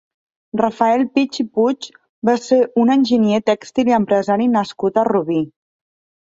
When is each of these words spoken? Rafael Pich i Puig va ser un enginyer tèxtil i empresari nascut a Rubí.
Rafael 0.59 1.01
Pich 1.17 1.37
i 1.43 1.43
Puig 1.57 1.87
va 2.29 2.35
ser 2.45 2.57
un 2.85 2.93
enginyer 2.95 3.41
tèxtil 3.51 3.93
i 3.93 3.97
empresari 3.99 4.49
nascut 4.57 4.99
a 4.99 5.05
Rubí. 5.11 5.39